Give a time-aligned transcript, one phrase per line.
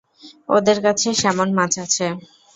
[0.49, 2.05] ওদের কাছে স্যামন মাছ আছে!